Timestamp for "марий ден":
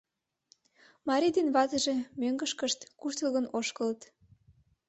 1.07-1.47